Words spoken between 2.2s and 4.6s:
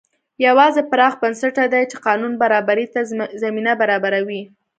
برابرۍ ته زمینه برابروي.